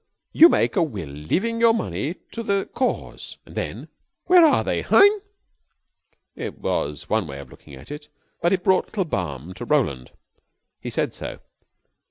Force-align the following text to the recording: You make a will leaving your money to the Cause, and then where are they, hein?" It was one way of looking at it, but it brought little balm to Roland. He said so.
You 0.33 0.49
make 0.49 0.75
a 0.75 0.81
will 0.81 1.09
leaving 1.11 1.59
your 1.59 1.75
money 1.75 2.15
to 2.31 2.41
the 2.41 2.67
Cause, 2.73 3.37
and 3.45 3.53
then 3.53 3.87
where 4.25 4.43
are 4.43 4.63
they, 4.63 4.81
hein?" 4.81 5.19
It 6.35 6.57
was 6.57 7.07
one 7.07 7.27
way 7.27 7.37
of 7.39 7.51
looking 7.51 7.75
at 7.75 7.91
it, 7.91 8.07
but 8.41 8.51
it 8.51 8.63
brought 8.63 8.85
little 8.87 9.05
balm 9.05 9.53
to 9.53 9.63
Roland. 9.63 10.09
He 10.79 10.89
said 10.89 11.13
so. 11.13 11.37